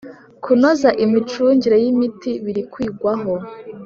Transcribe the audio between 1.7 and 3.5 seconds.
y ‘imiti birikwigwaho.